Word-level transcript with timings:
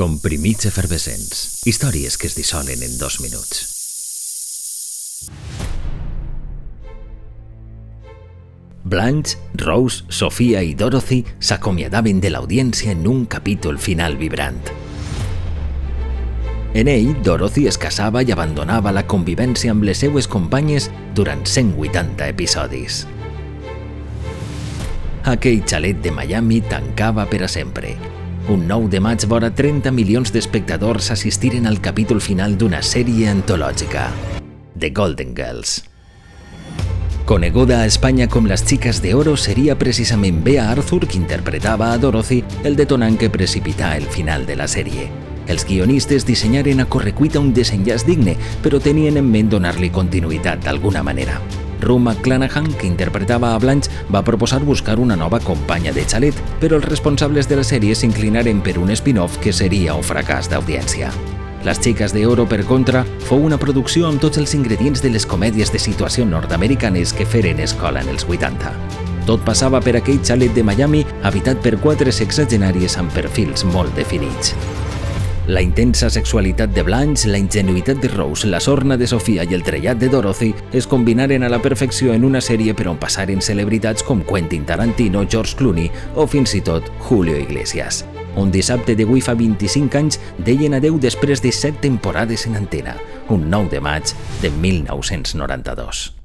Comprimits 0.00 0.64
efervescents. 0.64 1.60
Històries 1.68 2.14
que 2.16 2.24
es 2.30 2.32
dissolen 2.32 2.80
en 2.80 2.94
dos 2.96 3.18
minuts. 3.20 3.58
Blanche, 8.82 9.36
Rose, 9.52 10.06
Sofia 10.08 10.62
i 10.64 10.72
Dorothy 10.72 11.18
s'acomiadaven 11.36 12.22
de 12.24 12.30
l'audiència 12.32 12.94
en 12.96 13.04
un 13.10 13.26
capítol 13.26 13.76
final 13.76 14.16
vibrant. 14.16 14.70
En 16.72 16.88
ell, 16.88 17.10
Dorothy 17.20 17.66
es 17.68 17.76
casava 17.76 18.22
i 18.24 18.32
abandonava 18.32 18.94
la 18.96 19.04
convivència 19.04 19.74
amb 19.74 19.84
les 19.84 20.00
seues 20.00 20.30
companyes 20.32 20.88
durant 21.12 21.44
180 21.44 22.30
episodis. 22.32 23.02
Aquell 25.28 25.60
xalet 25.68 26.00
de 26.00 26.14
Miami 26.22 26.62
tancava 26.72 27.28
per 27.28 27.42
a 27.44 27.52
sempre. 27.52 27.98
Un 28.48 28.66
9 28.66 28.88
de 28.88 29.00
maig 29.00 29.26
vora 29.28 29.50
30 29.54 29.92
milions 29.92 30.32
d'espectadors 30.32 31.10
assistiren 31.10 31.66
al 31.66 31.80
capítol 31.80 32.20
final 32.24 32.56
d'una 32.56 32.80
sèrie 32.82 33.28
antològica, 33.28 34.08
The 34.78 34.90
Golden 34.90 35.34
Girls. 35.36 35.84
Coneguda 37.26 37.82
a 37.82 37.86
Espanya 37.86 38.26
com 38.28 38.48
les 38.48 38.64
xiques 38.64 39.02
de 39.02 39.14
oro, 39.14 39.36
precisament 39.78 40.42
Bea 40.42 40.70
Arthur 40.70 41.06
qui 41.06 41.18
interpretava 41.18 41.92
a 41.92 41.98
Dorothy 41.98 42.42
el 42.64 42.76
detonant 42.76 43.16
que 43.18 43.30
precipità 43.30 43.96
el 43.96 44.04
final 44.04 44.46
de 44.46 44.56
la 44.56 44.66
sèrie. 44.66 45.10
Els 45.46 45.66
guionistes 45.66 46.26
dissenyaren 46.26 46.80
a 46.80 46.86
correcuita 46.86 47.40
un 47.40 47.52
desenllaç 47.52 48.06
digne, 48.06 48.36
però 48.62 48.80
tenien 48.80 49.16
en 49.16 49.30
ment 49.30 49.50
donar-li 49.50 49.90
continuïtat 49.90 50.64
d'alguna 50.64 51.02
manera. 51.02 51.40
Rue 51.80 51.98
McClanahan, 51.98 52.72
que 52.74 52.86
interpretava 52.86 53.54
a 53.54 53.58
Blanche, 53.58 53.90
va 54.12 54.24
proposar 54.24 54.62
buscar 54.64 54.98
una 55.00 55.16
nova 55.16 55.40
companya 55.40 55.92
de 55.92 56.04
xalet, 56.04 56.36
però 56.60 56.76
els 56.76 56.88
responsables 56.88 57.48
de 57.48 57.60
la 57.60 57.64
sèrie 57.66 57.94
s'inclinaren 57.94 58.62
per 58.62 58.78
un 58.78 58.90
spin-off 58.94 59.38
que 59.40 59.52
seria 59.52 59.94
un 59.94 60.06
fracàs 60.06 60.50
d'audiència. 60.50 61.12
Les 61.64 61.78
xiques 61.78 62.14
de 62.16 62.24
oro, 62.26 62.46
per 62.48 62.64
contra, 62.64 63.04
fou 63.28 63.42
una 63.44 63.58
producció 63.60 64.06
amb 64.08 64.20
tots 64.20 64.40
els 64.40 64.54
ingredients 64.56 65.02
de 65.04 65.10
les 65.12 65.26
comèdies 65.28 65.72
de 65.72 65.78
situació 65.78 66.24
nord-americanes 66.24 67.12
que 67.12 67.28
feren 67.28 67.60
escola 67.60 68.00
en 68.00 68.08
els 68.08 68.24
80. 68.24 68.72
Tot 69.28 69.44
passava 69.44 69.82
per 69.84 69.98
aquell 69.98 70.22
xalet 70.24 70.56
de 70.56 70.64
Miami 70.64 71.04
habitat 71.22 71.60
per 71.60 71.76
quatre 71.82 72.12
sexagenàries 72.16 72.96
amb 72.98 73.12
perfils 73.12 73.68
molt 73.68 73.92
definits. 73.94 74.54
La 75.46 75.62
intensa 75.62 76.10
sexualitat 76.10 76.70
de 76.70 76.82
Blanche, 76.82 77.28
la 77.28 77.38
ingenuïtat 77.40 77.98
de 78.02 78.08
Rose, 78.12 78.46
la 78.46 78.60
sorna 78.60 78.96
de 79.00 79.06
Sofia 79.08 79.46
i 79.48 79.56
el 79.56 79.64
trellat 79.64 79.98
de 79.98 80.10
Dorothy 80.12 80.52
es 80.76 80.86
combinaren 80.86 81.42
a 81.42 81.48
la 81.48 81.62
perfecció 81.62 82.12
en 82.12 82.24
una 82.28 82.42
sèrie 82.44 82.74
per 82.76 82.86
on 82.92 83.00
passaren 83.00 83.40
celebritats 83.40 84.04
com 84.04 84.22
Quentin 84.22 84.68
Tarantino, 84.68 85.24
George 85.24 85.56
Clooney 85.56 85.90
o 86.14 86.28
fins 86.28 86.54
i 86.54 86.60
tot 86.60 86.92
Julio 87.08 87.40
Iglesias. 87.40 88.04
Un 88.36 88.52
dissabte 88.52 88.94
de 88.94 89.08
fa 89.20 89.34
25 89.34 89.98
anys 89.98 90.20
deien 90.38 90.74
adeu 90.74 90.98
després 91.00 91.42
de 91.42 91.50
7 91.50 91.80
temporades 91.80 92.46
en 92.46 92.56
antena, 92.56 92.96
un 93.28 93.50
9 93.50 93.70
de 93.70 93.80
maig 93.80 94.14
de 94.42 94.50
1992. 94.50 96.19